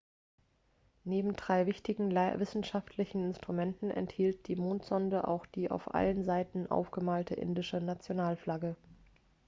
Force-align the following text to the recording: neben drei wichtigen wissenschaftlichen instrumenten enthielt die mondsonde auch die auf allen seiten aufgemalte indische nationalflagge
neben 1.03 1.35
drei 1.35 1.67
wichtigen 1.67 2.09
wissenschaftlichen 2.15 3.23
instrumenten 3.23 3.91
enthielt 3.91 4.47
die 4.47 4.55
mondsonde 4.55 5.27
auch 5.27 5.45
die 5.45 5.69
auf 5.69 5.93
allen 5.93 6.23
seiten 6.23 6.65
aufgemalte 6.65 7.35
indische 7.35 7.79
nationalflagge 7.79 8.75